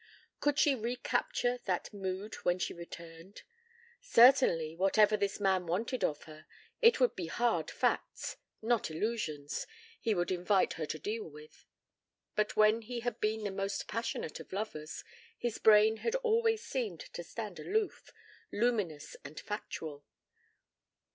Could 0.39 0.57
she 0.57 0.73
recapture 0.73 1.59
that 1.65 1.93
mood 1.93 2.33
when 2.43 2.57
she 2.57 2.73
returned? 2.73 3.43
Certainly, 4.01 4.75
whatever 4.75 5.15
this 5.15 5.39
man 5.39 5.67
wanted 5.67 6.03
of 6.03 6.23
her, 6.23 6.47
it 6.81 6.99
would 6.99 7.15
be 7.15 7.27
hard 7.27 7.69
facts, 7.69 8.37
not 8.63 8.89
illusions, 8.89 9.67
he 9.99 10.15
would 10.15 10.31
invite 10.31 10.73
her 10.73 10.87
to 10.87 10.97
deal 10.97 11.25
with. 11.29 11.67
Even 12.35 12.49
when 12.55 12.81
he 12.81 13.01
had 13.01 13.19
been 13.21 13.43
the 13.43 13.51
most 13.51 13.87
passionate 13.87 14.39
of 14.39 14.51
lovers, 14.51 15.03
his 15.37 15.59
brain 15.59 15.97
had 15.97 16.15
always 16.15 16.63
seemed 16.63 17.01
to 17.01 17.23
stand 17.23 17.59
aloof, 17.59 18.11
luminous 18.51 19.15
and 19.23 19.39
factual. 19.39 20.03